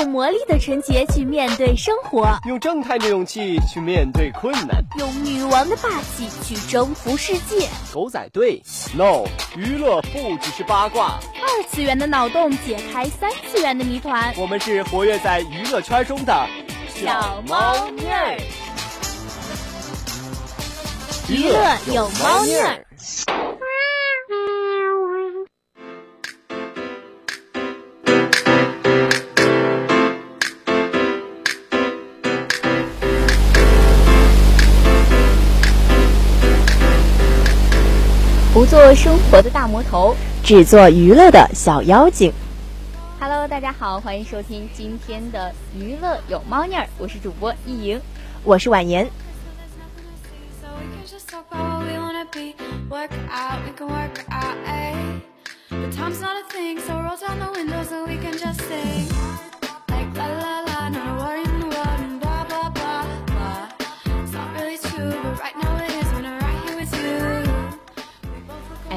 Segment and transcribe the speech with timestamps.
[0.00, 7.68] 用魔力的纯洁去面对生活，用正太的勇气去面对困难，用女王的霸气去征服世界。
[7.92, 8.62] 狗仔队
[8.96, 9.26] ，no，
[9.58, 11.18] 娱乐不只是八卦。
[11.42, 14.32] 二次元的脑洞解开三次元的谜团。
[14.38, 16.46] 我们是活跃在娱乐圈中的
[16.94, 18.40] 小猫腻儿，
[21.28, 22.86] 娱乐有猫腻儿。
[38.80, 42.32] 做生活的大魔头，只做娱乐的小妖精。
[43.20, 48.00] Hello，大家好，欢迎收听今天的娱乐有猫腻儿，我是主播易莹，
[48.42, 49.06] 我是婉言。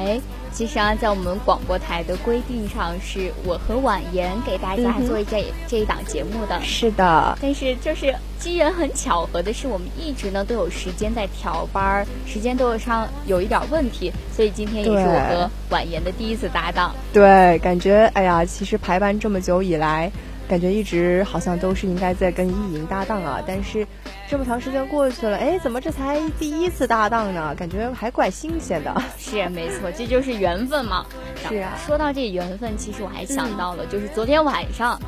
[0.04, 0.20] 哎，
[0.52, 6.60] 其实啊，在我们广播台的规定上，是我和婉言给大家做这这一档节目的。
[6.62, 16.94] 是的，但是就是机缘很巧合的是，我们一直呢都有时间在调班儿，时间都有上有一点问题，所以今天也是我和婉言的第一次搭档。
[17.10, 20.12] 对，感觉哎呀，其实排班这么久以来。
[20.46, 23.84] 感觉一直好像都是应该在跟意莹搭档啊，但是
[24.26, 27.54] 这么长时间过去了，哎，怎么这才第一次搭档呢？
[27.54, 28.94] 感觉还怪新鲜的。
[29.18, 31.04] 是，没错，这就是缘分嘛。
[31.48, 31.72] 是啊。
[31.86, 34.98] 说到这缘分，其实我还想到了，就是昨天晚上，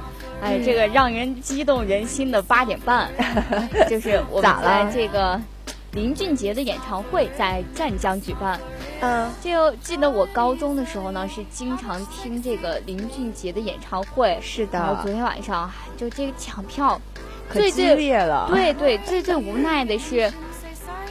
[0.42, 3.10] 哎，这个让人激动人心的八点半，
[3.88, 5.40] 就是我们在这个
[5.92, 8.60] 林俊杰的演唱会在湛江举办。
[9.00, 14.38] 嗯，就记得我高中的时候呢，是经常听这个林俊杰的演唱会。
[14.42, 14.78] 是的。
[14.78, 17.00] 然后昨天晚上就这个抢票，
[17.48, 18.48] 可激烈了。
[18.50, 20.32] 对对，最最无奈的是。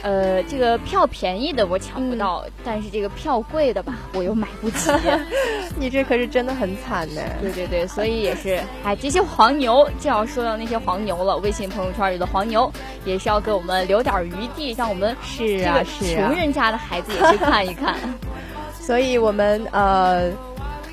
[0.02, 4.88] 呃，这个票便宜的我抢不到，但是这个票贵的吧，我又买不起。
[5.76, 7.20] 你这可是真的很惨呢。
[7.40, 12.70] 对对对，所以也是，哎，这些黄牛，正要说到那些黄牛了，微信朋友圈里的黄牛，
[13.04, 17.96] 也是要给我们留点余地，让我们是啊是啊，穷人家的孩子也去看一看。
[18.78, 20.30] 所以我们呃。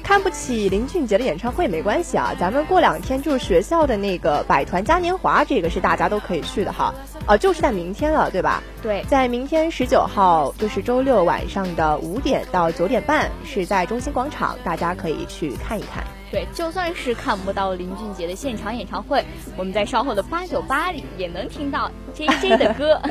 [0.03, 6.93] 看不起林俊杰的演唱会没关系啊，咱们过两天就是学校的那个百团嘉年华，这个是大家都可以去的哈。
[7.25, 8.61] 哦，就是在明天了，对吧？
[8.81, 16.03] 对，在明天十九号，就是周六晚上的五点到九点半，是在中心广场，大家可以去看一看。
[16.29, 19.23] 对，就算是看不到林俊杰的现场演唱会，
[19.55, 23.01] 我们在稍后的八九八里也能听到 J J 的 歌。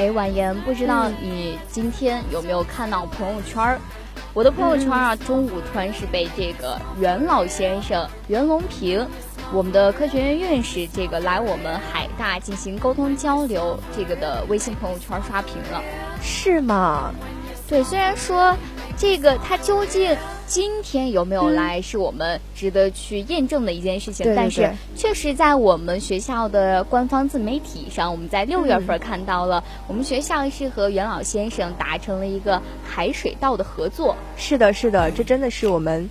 [0.00, 3.78] 哎，婉言，不知道你今天有没有看到朋友圈儿？
[4.32, 9.06] 我的朋友圈啊，中午突然是被这个袁老先生袁隆平，
[9.52, 15.82] 我们的科学院院士，这个来我们海大进行沟通交流，这个的微信朋友圈刷屏了，
[16.22, 17.12] 是吗？
[17.68, 18.56] 对，虽然说
[18.96, 20.16] 这个他究竟。
[20.50, 34.16] 今天有没有来是我们值得去验证的一件事情，但是确实在我们学校的官方自媒体上，我们在六月份看到了，我们学校是和袁老先生达成了一个海水稻的合作。
[34.36, 36.10] 是的，是的，这真的是我们。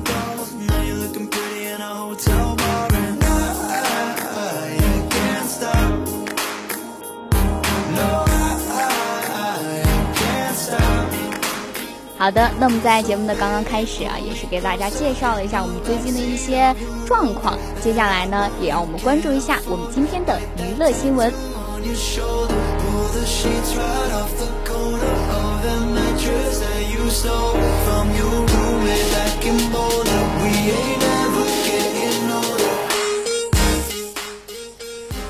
[12.21, 16.71] 好的，那么在节目的刚刚开始啊，也是给大家介绍了一下我们最近的一些
[17.07, 17.57] 状况。
[17.83, 21.33] 接下来呢，也要我们关注一下我们今天的娱乐新闻。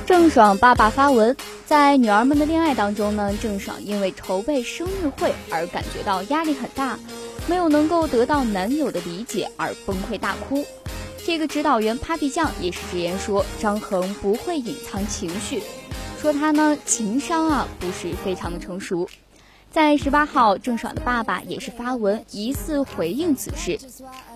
[0.06, 1.34] 郑爽爸爸发文。
[1.72, 7.00] 在女儿们的恋爱当中呢，郑爽因为筹备生日会而感觉到压力很大。
[7.48, 10.66] 没有能够得到男友的理解而崩溃大哭。
[11.26, 15.64] 这个指导员 Papi 酱也是直言说，张恒不会隐藏情绪，
[16.22, 19.08] 说他呢情商啊不是非常的成熟。
[19.72, 23.80] 在十八号，郑爽的爸爸也是发文疑似回应此事。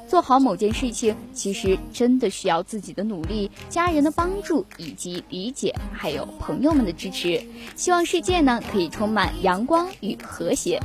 [0.08, 7.44] 做好某件事情，其实真的需要自己的努力、家人的帮助以及理解，还有朋友们的支持。
[7.76, 10.80] 希望世界呢可以充满阳光与和谐。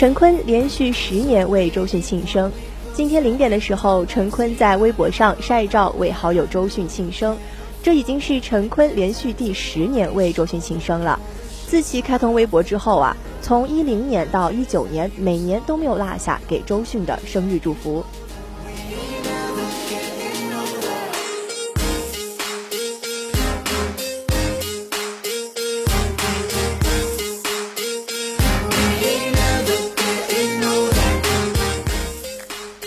[0.00, 2.50] 陈坤连续十年为周迅庆生。
[2.94, 7.36] 今天零点的时候，陈坤在微博上晒照为好友周迅庆生，
[7.82, 11.20] 这已经是陈坤连续第十年为周迅庆生了。
[11.66, 18.02] 自其开通微博之后啊，从一零年到一九年，每年都没有落下给周迅的生日祝福。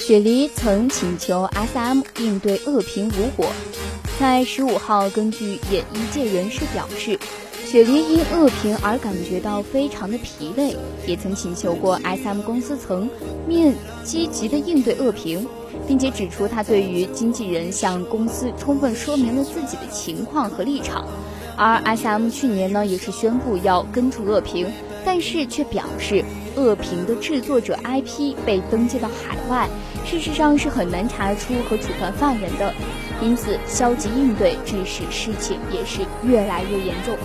[0.05, 3.50] 雪梨曾请求 SM 应对恶评无果，
[4.19, 7.17] 在十五号，根据演艺界人士表示，
[7.65, 10.75] 雪梨因恶评而感觉到非常的疲惫，
[11.07, 13.09] 也曾请求过 SM 公司层
[13.47, 13.73] 面
[14.03, 15.47] 积极的应对恶评，
[15.88, 21.07] 并且指出他对于经纪人向公司充分说明了自己的情况和立场，
[21.55, 24.69] 而 SM 去年呢也是宣布要根除恶评，
[25.05, 26.25] 但是却表示
[26.57, 29.69] 恶评的制作者 IP 被登记到海外。
[30.05, 32.73] 事实上是很难查出和处罚犯人的，
[33.21, 37.17] 因此消极应对，致使事情也是越来越严重。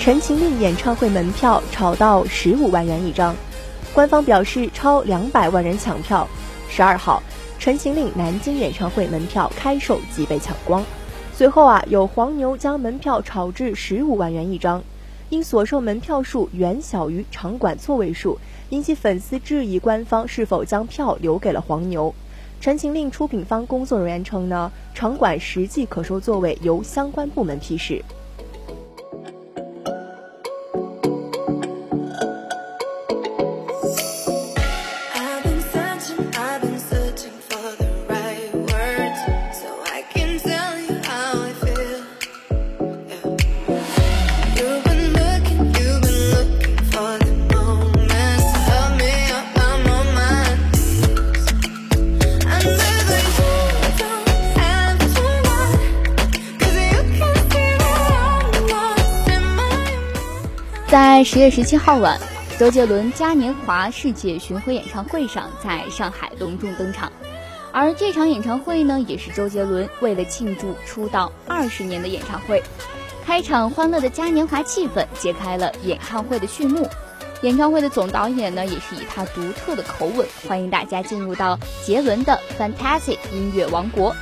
[0.00, 3.36] 陈情令演唱会门票炒到十五万元一张，
[3.92, 6.26] 官方表示超两百万人抢票。
[6.70, 7.22] 十二号，
[7.58, 10.82] 陈情令南京演唱会门票开售即被抢光。
[11.34, 14.82] 随后啊，有黄牛将门票炒至十五万元一张，
[15.28, 18.38] 因所售门票数远小于场馆座位数，
[18.70, 22.14] 引起粉丝质疑官方是否将票留给了黄牛。
[22.58, 28.02] 陈情令出品方工作人员称呢，场馆实际可售座位由相关部门批示。
[61.20, 62.18] 在十月十七号晚，
[62.58, 67.12] 周杰伦嘉年华世界巡回演唱会上在上海隆重登场，
[67.72, 72.62] 而这场演唱会呢，也是周杰伦为了庆祝出道二十年的演唱会。
[73.22, 76.88] 开场欢乐的嘉年华气氛揭开了演唱会的序幕。
[77.42, 84.16] 演唱会的总导演呢，也是以他独特的口吻欢迎大家进入到杰伦的 Fantastic 音乐王国。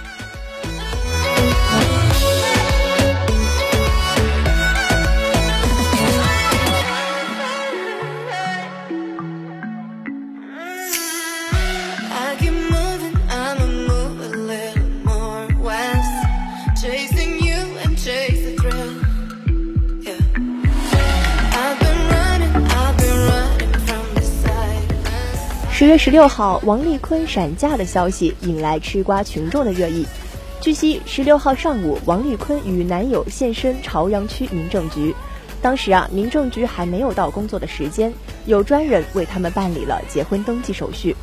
[25.79, 30.05] 十月十六号，王丽坤闪嫁的消息引来吃瓜群众的热议。
[30.61, 35.15] 据悉，十六号上午，王丽坤与男友现身朝阳区民政局，
[35.63, 38.13] 当时啊，民政局还没有到工作的时间，
[38.45, 41.15] 有专人为他们办理了结婚登记手续。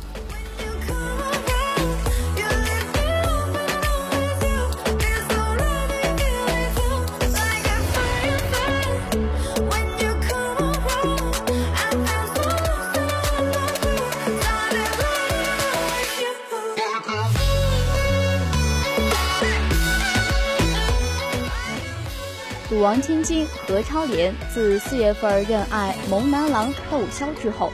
[22.96, 27.70] 王千金何超莲自四月份认爱萌男郎窦骁之后，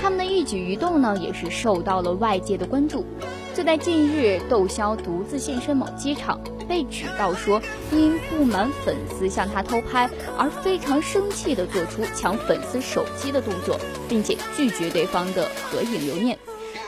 [0.00, 3.04] 他们的一举一动呢，也是受到了外界的关注。
[3.52, 7.60] 就在近日，窦骁独自现身某机场，被指到说
[7.90, 10.08] 因不满粉丝向他偷拍
[10.38, 13.76] 而非常生气的做出抢粉丝手机的动作，
[14.08, 16.38] 并且拒绝对方的合影留念。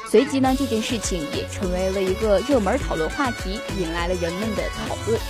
[0.09, 5.21] 随即呢，这件事情也成为了一个热门讨论话题，引来了人们的讨论。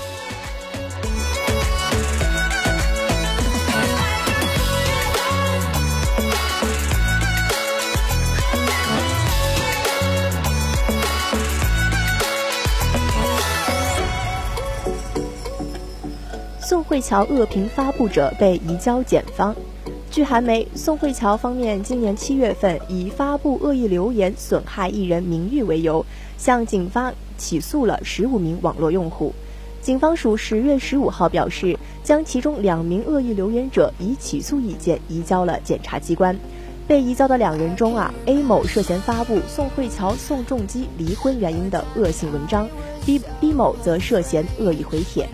[16.92, 19.56] 慧乔恶评发布者被移交检方。
[20.10, 26.04] 据韩媒，宋慧乔方面今年七月份以发布恶意留言损害艺人名誉为由，
[26.36, 29.32] 向警方起诉了十五名网络用户。
[29.80, 36.38] 警方署十月十五号表示，将其中两名恶意留言者以起诉意见移交了检察机关。
[36.86, 42.68] 被移交的两人中啊，A 某涉嫌发布宋慧乔、宋仲基离婚原因的恶性文章
[43.06, 45.26] ，B B 某则涉嫌恶意回帖。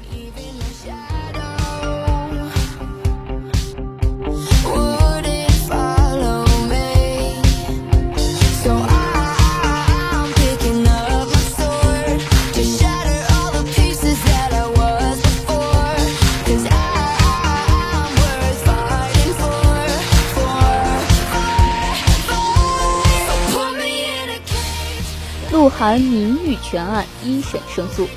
[25.78, 28.08] 韩名誉权案一审胜诉，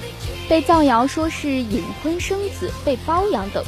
[0.49, 3.63] 被造谣说是隐婚生子、被包养等。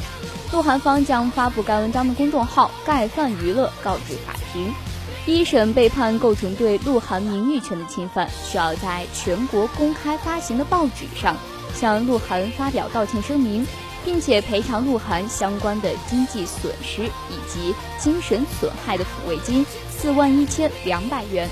[0.50, 4.74] 鹿晗方将发布该文章的公众号“盖饭娱乐”告知法庭，
[5.26, 11.36] 一审被判构成对鹿晗名誉权的侵犯，需要在全国公开发行的报纸上
[11.72, 13.64] 向鹿晗发表道歉声明，
[14.04, 21.48] 并且赔偿鹿晗相关的经济损失以及精神损害的抚慰金四万一千两百元。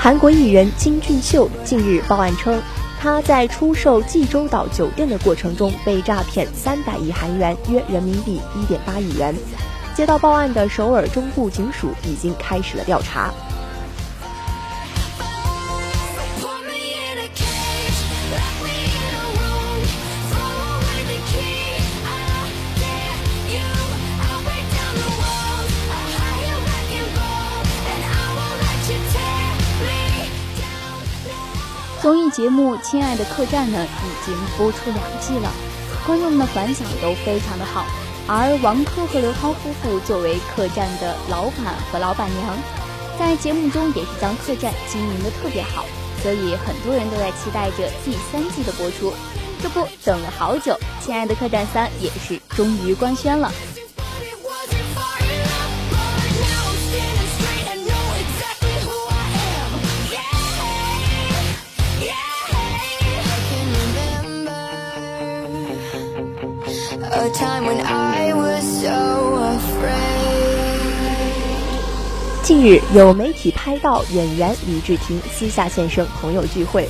[0.00, 2.60] 韩国艺人金俊秀近日报案称，
[2.98, 9.34] 他在出售济州岛酒店的过程中被诈骗三百亿韩元，约人民币一点八亿元。
[9.94, 13.32] 接到报案的首尔中部警署已经开始了调查。
[32.38, 35.52] 节目《亲爱的客栈》呢，已经播出两季了，
[36.06, 37.84] 观众们的反响都非常的好。
[38.28, 42.56] 而王珂和刘涛夫妇作为客栈的老板和老板娘，
[43.18, 45.84] 在节目中也是将客栈经营的特别好，
[46.22, 49.12] 所以很多人都在期待着第三季的播出。
[49.60, 53.52] 这不，等了好久，《亲爱的客栈三》也是终于官宣了。
[67.18, 69.98] A time when I was so afraid
[72.44, 76.88] 近日，有媒体拍到演员李治廷私下现身朋友聚会，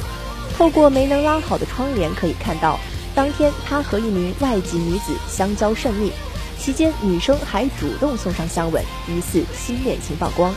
[0.54, 2.78] 透过没能拉好的窗帘可以看到，
[3.14, 6.12] 当天他和一名外籍女子相交甚密，
[6.60, 10.54] 期间女生还主动送上香吻，疑似新恋情曝光。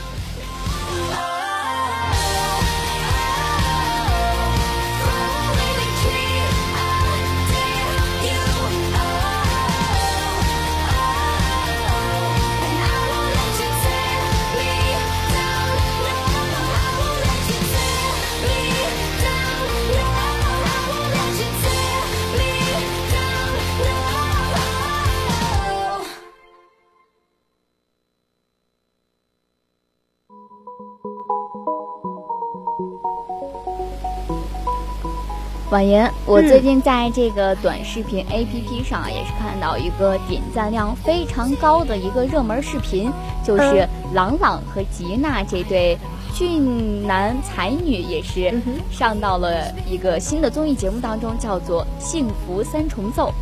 [35.71, 43.09] 婉言，我最近在这个短视频 APP 上也是看到一个点赞量非常高的一个热门视频，
[43.41, 45.97] 就是朗朗和吉娜这对
[46.35, 48.53] 俊男才女也是
[48.91, 53.33] 上到了一个新的综艺节目当中，叫做《幸福三重奏》。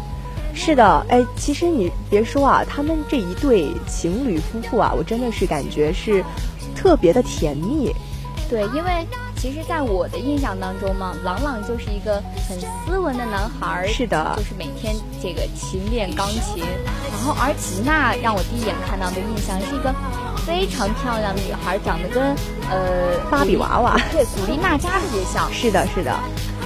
[0.56, 6.24] 是的，哎，其实你别说啊，他们这一对情侣夫妇啊，我真的是感觉是
[6.76, 7.92] 特别的甜蜜。
[8.48, 9.08] 对，因为。
[9.42, 14.94] 其实，在我的印象当中嘛，朗朗就是一个很斯文的男孩，是的，就是每天
[15.24, 16.62] 这个勤练钢琴。
[17.10, 19.96] 然后，而吉娜让我第一眼看到的印象是一个
[20.46, 22.36] 非常漂亮的女孩，长得跟
[22.70, 25.50] 呃芭比娃娃，对，古力娜扎特别像。
[25.54, 26.14] 是的，是的。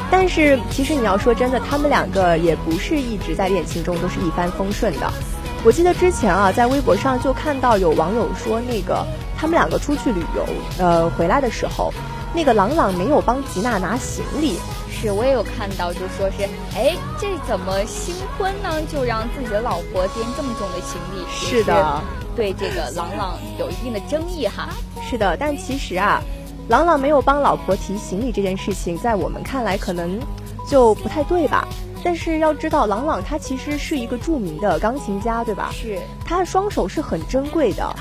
[0.09, 5.13] 但是，其实你要说真的，他们两个也不是一直在恋情中都是一帆风顺的。
[5.63, 9.05] 我记得之前啊，在微博上就看到有网友说，那个
[9.37, 10.43] 他们两个出去旅游，
[10.79, 11.93] 呃，回来的时候，
[12.33, 14.57] 那个朗朗没有帮吉娜拿行李。
[14.89, 16.43] 是我也有看到，就说是，
[16.75, 21.25] 哎，这怎么新婚呢，就让自己的老婆掂这么重的行李？
[21.29, 22.01] 是的，
[22.35, 24.69] 对这个朗朗有一定的争议哈。
[25.01, 26.21] 是的，但其实啊。
[26.69, 30.17] 朗朗没有帮老婆提行李这件事情，在我们看来可能
[30.65, 31.67] 就不太对吧？
[32.05, 35.71] 但是要知道，朗朗他其实是一个著名的钢琴家，对吧？
[35.73, 37.93] 是，他的双手是很珍贵的。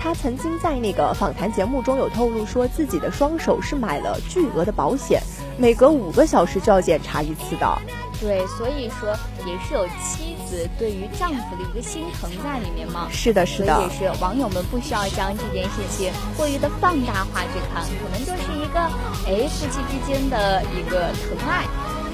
[0.00, 5.20] 他曾经在那个访谈节目中有透露，说自己的双手是买了巨额的保险，
[5.58, 7.78] 每隔五个小时就要检查一次的。
[8.18, 9.10] 对，所以说
[9.44, 13.08] 也是有妻子对于丈夫的一个心疼在里面嘛。
[13.10, 13.74] 是的，是的。
[13.74, 18.80] 所以也是网友们不需要将这件事情过于的放大化去看，可能就是一个
[19.26, 21.64] 哎夫妻之间的一个疼爱。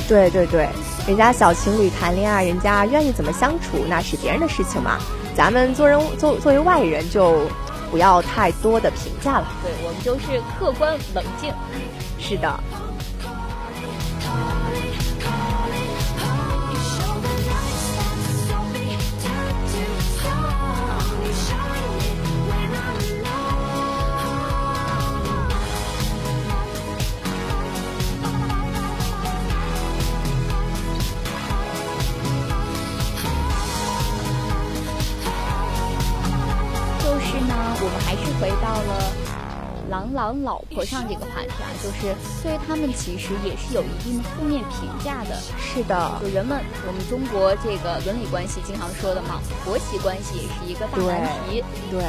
[0.09, 0.69] 对对对，
[1.07, 4.99] 人家小情侣谈恋爱，人家愿意怎么相处那是别人的事情嘛，
[5.37, 7.47] 咱们做人作作为外人就
[7.93, 9.47] 不要太多的评价了。
[9.63, 11.53] 对我们就是客观冷静。
[12.19, 12.59] 是的。
[39.93, 45.37] 郎朗老婆上这个话题啊，就是对他们其实也是有一定的负面评价的。
[45.59, 51.63] 是的，就人们我们中国这个伦理关系经常说的嘛，婆媳关系也是一个大难题。
[51.91, 52.01] 对，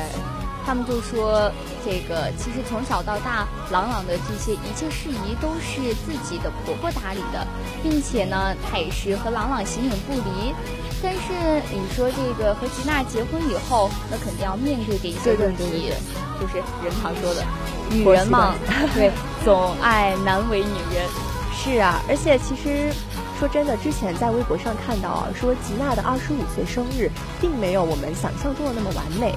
[0.65, 1.51] 他们就说
[1.85, 7.45] 这个其实从小到大，朗朗的这些一切事宜都是自己的婆婆打理的，
[7.81, 10.53] 并且呢，她也是和朗朗形影不离。
[11.01, 15.91] 但是你说这个和吉娜结婚以后，那肯定要面对的一些问题，
[16.39, 17.43] 就是人常说的。
[17.89, 18.55] 女人嘛，
[18.95, 19.11] 对，
[19.43, 21.05] 总爱难为女人。
[21.53, 22.91] 是啊，而且其实
[23.37, 29.35] 说真的，之前在微博上看到啊，说吉娜的二十五岁生日并没有我们想象中的那么完美，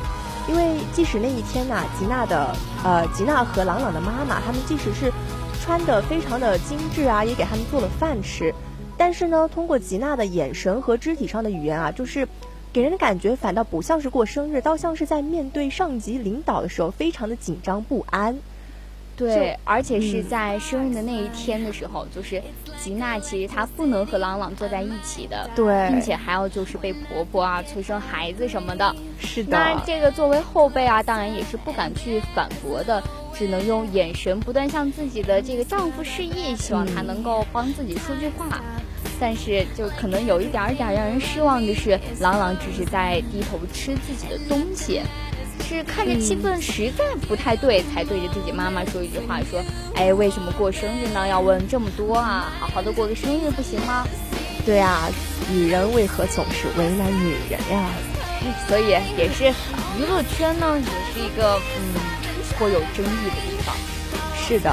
[0.48, 2.54] 因为即使那一天呐，吉娜的
[2.84, 5.12] 呃，吉娜和朗朗的妈妈，他们即使是
[5.60, 8.54] 穿的非常的精致啊，也给他们做了饭吃，
[8.96, 12.26] 但是呢，通过吉娜的眼神和肢体上的语言啊，就是。
[12.72, 18.36] 给人的感觉反倒不像是过生日，倒像是在面对上级领导的时候，非常的紧张不安。
[19.16, 22.42] 对，而且是在生日的那一天的时候，就是
[22.78, 28.94] 吉娜其实她不能和朗朗坐在一起的，对，并且还要就是被婆婆啊催生孩子什么的。
[29.18, 29.50] 是的。
[29.50, 33.02] 那这个作为后辈啊，当然也是不敢去反驳的，
[33.34, 38.60] 只能用眼神不断向自己的这个丈夫示意，希望他能够帮自己说句话。
[39.18, 45.00] 但是，就可能有一点点让人失望的是，朗朗只是在低头吃自己的东西，
[45.64, 49.62] 是看着气氛实在不太对，才对着自己妈妈说一句话：说，
[49.94, 51.26] 哎，为什么过生日呢？
[51.26, 52.52] 要问这么多啊？
[52.60, 54.06] 好好的过个生日不行吗？
[54.64, 55.08] 对啊，
[55.50, 57.88] 女人为何总是为难女人呀？
[58.68, 59.44] 所以也是
[59.98, 61.94] 娱乐圈呢，也是一个嗯
[62.56, 63.74] 颇有争议的地方。
[64.36, 64.72] 是的。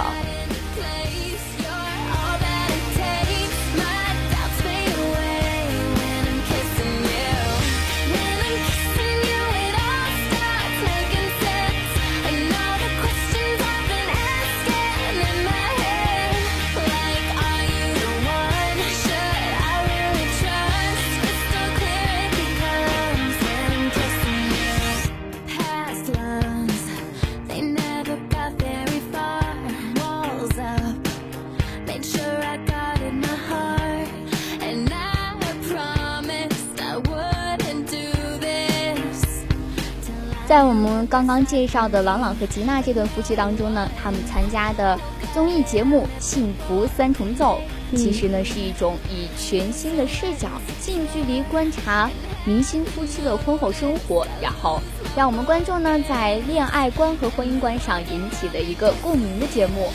[40.53, 44.99] 在我们刚刚介绍的朗朗和吉娜这对夫妻当中呢，他们参加的
[45.33, 47.59] 综艺节目《幸福三重奏》，
[47.97, 50.47] 其实呢是一种以全新的视角、
[50.79, 52.07] 近距离观察
[52.45, 54.79] 明星夫妻的婚后生活，然后
[55.17, 59.89] 让我们观众呢在恋爱观和婚姻观上引起的一个共鸣的节目。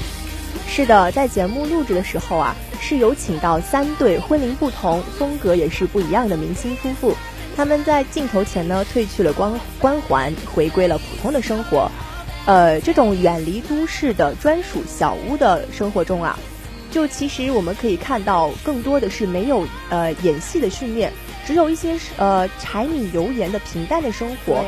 [0.66, 7.14] 是的，在节目录制的时候啊，是有请到三对婚龄不同、风格也是不一样的明星夫妇。
[7.58, 11.90] 他们在镜头前呢，褪去了光光环，回归了普通的生活。
[12.46, 16.38] 呃，这种远离都市的专属小屋的生活中啊，
[16.92, 21.12] 就其实我们可以看到，更多的是没有呃演戏的训练，
[21.44, 24.64] 只有一些呃柴米油盐的平淡的生活。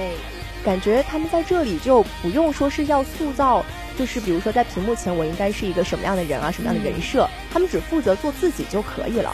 [0.64, 3.64] 感觉他们在这里就不用说是要塑造，
[3.96, 9.32] 就是比如说在屏幕前我应该是一个什么样的人啊，什么样的人设，他们只负责做自己就可以了。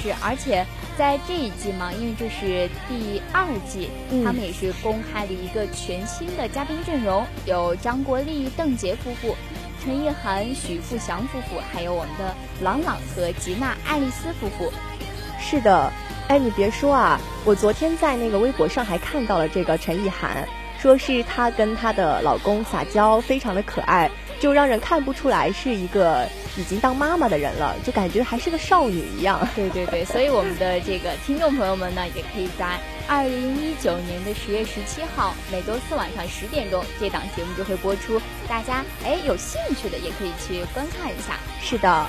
[0.00, 0.64] 是，而且。
[0.96, 3.90] 在这一季嘛，因为这是第二季，
[4.24, 9.34] 他们也是公开了一个全新的嘉宾阵容，有张国立、邓婕夫妇，
[9.82, 14.72] 陈意涵、许富祥夫妇，还有我们的朗朗和吉娜、爱丽丝夫妇。
[15.40, 15.92] 是的，
[16.28, 24.08] 哎，你别说啊，我昨天在那个微博上还看到了这个陈意涵，说是她跟她的老公撒娇，非常的可爱，
[24.40, 26.28] 就让人看不出来是一个。
[26.56, 29.44] 已经当妈妈的人了，就感觉还是个少女一样。
[29.56, 38.22] 对对对，所以我们的这个听众朋友们呢，也可以在二零一九年的十月十七号每周四晚上十点钟，这档节目就会播出。
[38.48, 41.40] 大家哎有兴趣的也可以去观看一下。
[41.60, 42.06] 是的。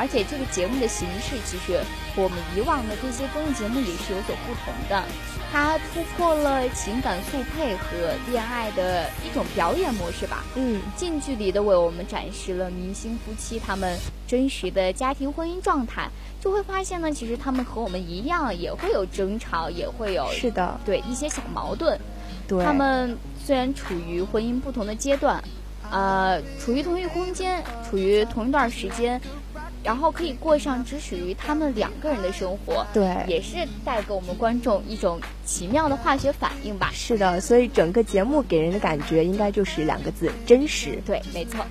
[0.00, 1.78] 而且这个节目的形式其实
[2.16, 5.04] 和我们以往的这些综艺节目也是有所不同的，
[5.52, 10.42] 它突破了情感速配和恋爱的一种表演模式吧。
[10.54, 16.08] 嗯，近距离的为我们展示了明星夫妻他们真实的家庭婚姻状态，
[16.40, 22.00] 就会发现呢，其实他们和我们一样，也会有争吵，也会有是的，对一些小矛盾。
[22.48, 25.44] 对，他们虽然处于婚姻不同的阶段，
[25.90, 29.20] 呃，处于同一空间，处于同一段时间。
[29.82, 36.90] 然后可以过上只属于他们两个人的生活，对，也是带给我们观众一种奇妙的化学反应吧。
[36.92, 41.00] 是的，所以整个节目给人的感觉应该就是两个字：真实。
[41.06, 41.64] 对，没错。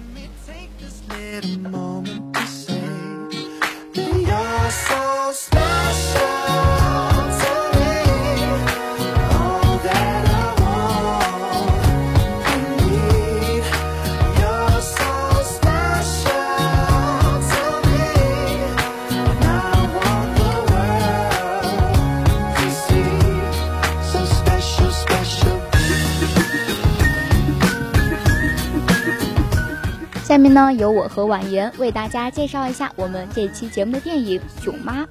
[30.30, 35.04] 下面呢，由我和婉言为大家介绍一下我们这期节目的电影《囧妈》。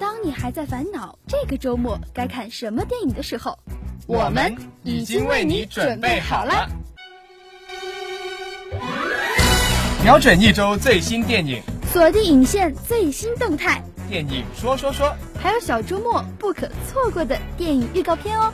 [0.00, 3.58] 当你还在烦恼这个周末该看什么电影的时候，
[4.06, 6.66] 我们已经为你准备好了。
[10.02, 11.60] 瞄准一周最新电影，
[11.92, 13.82] 锁定影线最新动态。
[14.08, 18.52] 电影说说说，还有小周末不可错过的电影预告片哦。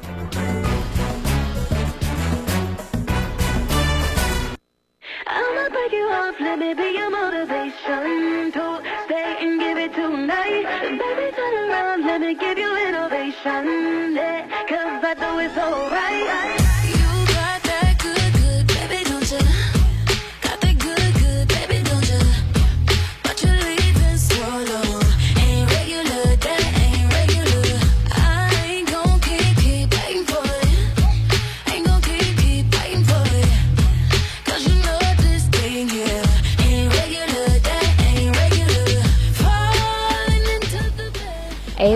[15.95, 16.62] 哎，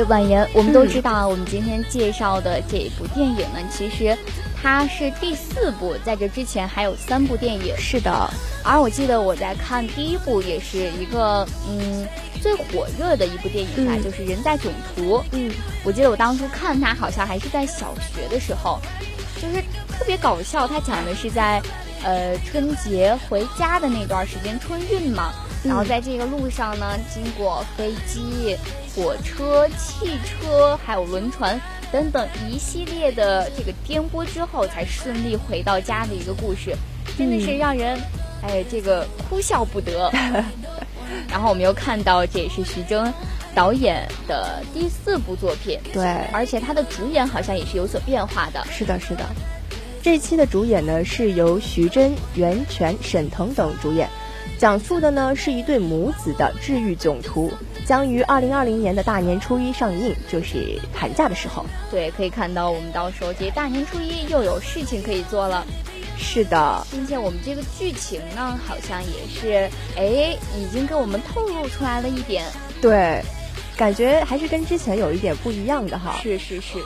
[0.09, 4.17] 婉言，我们都知道，我们今天介绍的这一部电影呢，其实
[4.63, 7.75] 它是第四部，在这之前还有三部电影。
[7.77, 8.31] 是的，
[8.65, 12.07] 而我记得我在看第一部，也是一个嗯
[12.41, 15.19] 最火热的一部电影吧，就是《人在囧途》。
[15.33, 15.51] 嗯，
[15.85, 18.81] 我记得我当初看它，好像还是在小学的时候，
[19.41, 20.67] 就是特别搞笑。
[20.69, 21.61] 它讲的是在
[22.05, 25.33] 呃春节回家的那段时间，春运嘛。
[25.67, 28.57] 然后在这个路上呢，经过飞机、
[28.95, 36.75] 火车、汽车，还有轮船等等一系列的这个颠簸之后，才顺利回到家的一个故事，
[37.19, 37.99] 真的是让人
[38.43, 40.11] 哎这个哭笑不得。
[41.31, 43.13] 然后我们又看到，这也是徐峥
[43.55, 48.65] 导演的第四部作品，对，而且他的主演好像也是有所变化的。
[48.71, 49.25] 是的，是的，
[50.03, 54.09] 这期的主演呢是由徐峥、袁泉、沈腾等主演。
[54.59, 57.53] 讲述的呢是一对母子的治愈囧途，
[57.85, 61.67] 将于二零二零年的大年初一上映，就是寒假的时候。
[61.91, 65.67] 对，可以看到我们到时候这大年初一又有事情可以做了。
[66.19, 72.47] 是的，并且我们这个剧情呢，好像也是，哎，已经给我们透露出来了一点。
[72.81, 73.23] 对，
[73.77, 76.19] 感觉还是跟之前有一点不一样的哈。
[76.23, 76.79] 是是是，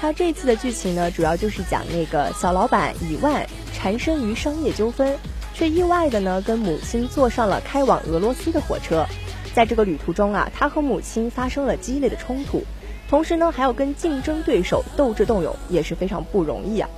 [0.00, 5.14] 他这次的剧情呢，主要就是讲那个小老板以万缠身于商业纠纷。
[5.58, 9.04] 却意外的呢，跟母亲坐上了开往俄罗斯的火车，
[9.52, 12.62] 在这个旅途中啊，他和母亲发生了激烈的冲突，
[13.10, 16.88] 同时呢还要跟竞争对手斗智斗勇，也是非常不容易啊。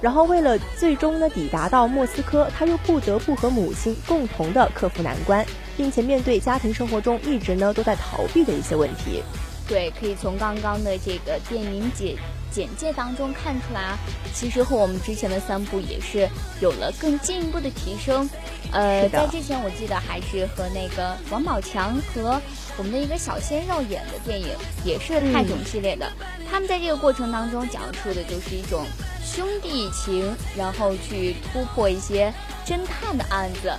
[0.00, 5.46] 然后为了最终呢抵达到莫斯科，他又不得不和母亲共同的克服难关，
[5.76, 9.22] 并且面对家庭生活中一直呢都在逃避的一些问题。
[9.68, 12.16] 对，可以从刚刚的这个电影解
[12.50, 13.98] 简介当中看出来啊，
[14.34, 16.28] 其实和我们之前的三部也是
[16.60, 18.28] 有了更进一步的提升。
[18.72, 22.40] 呃，在之前我记得还是和那个王宝强和
[22.76, 24.48] 我们的一个小鲜肉演的电影，
[24.84, 26.10] 也是泰囧系列的。
[26.50, 28.84] 他们在这个过程当中讲述的就是一种
[29.24, 32.32] 兄弟情，然后去突破一些
[32.66, 33.72] 侦探的案子。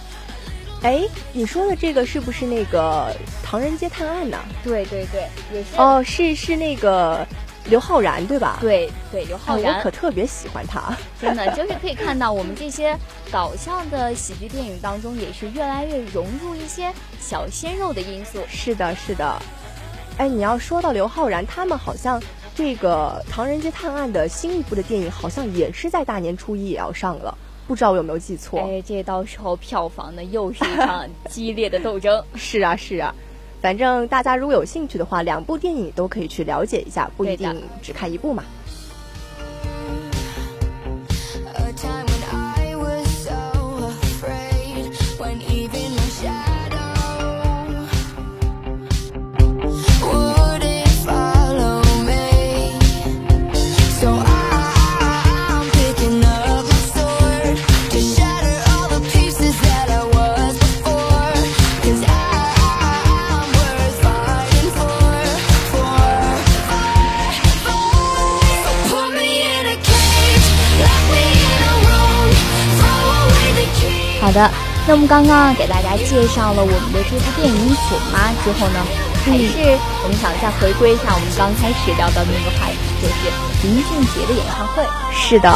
[0.83, 4.37] 哎，你说的这个是不是那个《唐人街探案》呢？
[4.63, 5.77] 对对对，也是。
[5.77, 7.25] 哦，是是那个。
[7.69, 8.57] 刘昊然对吧？
[8.59, 10.95] 对对，刘昊然，我可特别喜欢他。
[11.21, 12.97] 真的，就是可以看到我们这些
[13.31, 18.39] 搞笑的喜剧电影当中，也是越来越融入一些小鲜肉的因素。
[18.47, 19.41] 是的，是的。
[20.17, 22.21] 哎，你要说到刘昊然，他们好像
[22.53, 28.59] 这个《唐人街探案》的新一部的电影，好像也是在大年初一也要上了，不知道我有没有记错？
[28.59, 32.21] 哎，这到时候票房呢，又是一场激烈的斗争。
[32.35, 33.15] 是啊，是啊。
[33.61, 38.43] 反正大家如果有兴趣的话，两部电影都可以去了解一下，不一定只看一部嘛。
[74.31, 74.49] 好的，
[74.87, 78.79] 那我们刚刚给大家介绍了我们的这部电影《囧妈》之后呢，
[79.25, 83.27] 还是我们想再回归一下我们刚开始聊到的那个话题，就是
[83.67, 84.87] 林俊杰的演唱会。
[85.11, 85.53] 是的，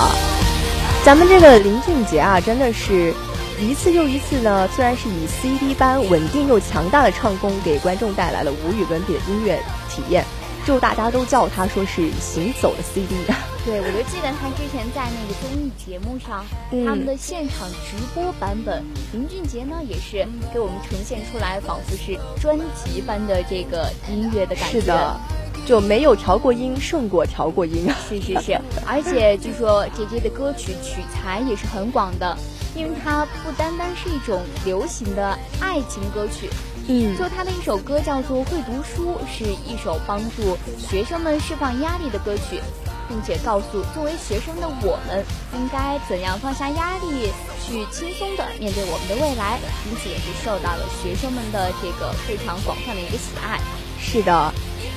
[1.05, 3.13] 咱们这个林俊杰啊，真的是
[3.61, 9.57] 一次又一次呢，虽然是以 CD 般稳定又强大的唱功，给观众带来了无与伦比的音乐
[9.89, 10.25] 体验。
[10.67, 13.15] 就大家都叫他说是行走的 CD，
[13.65, 16.45] 对我就记得他之前在那个综艺节目上，
[16.85, 20.23] 他们的现场直播版本，林俊杰呢也是
[20.53, 24.79] 给我们呈现出来，仿佛是专辑般的这个音乐的感觉。
[24.79, 25.19] 是的，
[25.65, 27.89] 就没有调过音，胜过调过音。
[28.07, 32.37] 是是是，而且据说 J J 的歌曲取材也是很广的，
[32.75, 36.51] 因为它不单单是一种流行的爱情歌曲。
[36.87, 42.61] 嗯，就他的一首歌叫做《会读书》，是一首帮助学生们释放压力的歌曲，
[43.07, 47.31] 并且告诉作为学生的我们应该怎样放下压力，
[47.63, 49.59] 去轻松的面对我们的未来。
[49.89, 53.59] 因此也是受到了学生们的这个非常广泛的一个喜爱。
[53.99, 54.53] 是的，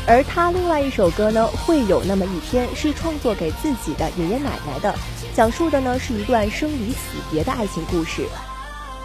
[0.07, 4.95] 而他另外一首歌呢，会有那么一天是创作给自己的爷爷奶奶的，
[5.35, 6.99] 讲述的呢是一段生离死
[7.31, 8.27] 别的爱情故事。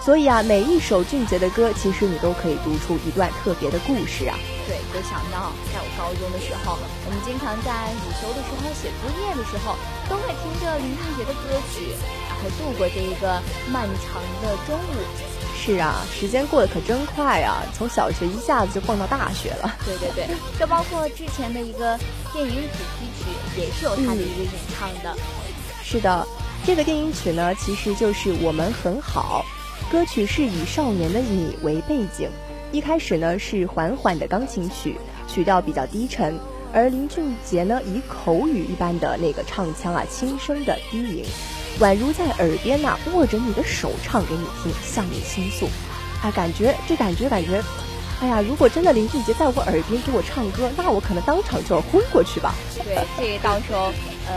[0.03, 4.35] 所以啊，每一首俊杰的歌，其实你都可以读出一段特别的故事啊。
[4.67, 11.95] 对，就想到在我高中的时候，我们经常在午休的时候写作业的时候，都会听着林俊杰的歌曲，
[12.27, 14.99] 然后度过这一个漫长的中午。
[15.55, 17.63] 是啊，时间过得可真快啊！
[17.73, 19.73] 从小学一下子就蹦到大学了。
[19.85, 20.27] 对对对，
[20.59, 21.97] 这包括之前的一个
[22.33, 25.15] 电影主题曲，也是有他的一个演唱的。
[25.81, 26.27] 是的，
[26.65, 29.45] 这个电影曲呢，其实就是我们很好。
[29.93, 32.27] 歌曲是以少年的你为背景，
[32.71, 36.35] 一开始呢是缓缓的钢琴曲，曲调比较低沉，
[36.73, 41.23] 而林俊杰呢以口语一般的那个唱腔啊，轻声的低吟，
[41.79, 45.67] 宛如在耳边呐握着你的手唱给你听，向你倾诉，
[46.23, 47.61] 啊，感觉这感觉感觉，
[48.19, 52.55] 哎呀，如果真的林俊杰在我耳边给我唱歌，那我可能当场就要昏过去吧。
[52.83, 53.93] 对，这到时候。
[54.27, 54.33] 呃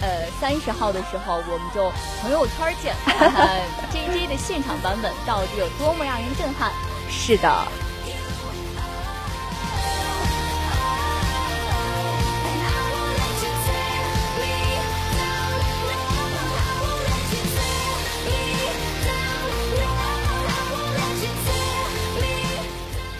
[0.00, 1.90] 呃，三十号的时候我们就
[2.20, 3.48] 朋友圈见，看 看
[3.92, 6.72] J J 的现场版本到底有多么让人震撼。
[7.08, 7.48] 是的。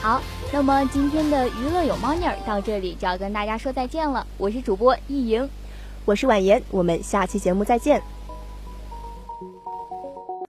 [0.03, 0.19] 好，
[0.51, 4.27] 那么今天的娱乐有猫腻儿到这里就要跟大家说再见了。
[4.39, 5.49] 我是主播易莹。
[6.07, 8.03] 我是婉言，我们下期节目再见。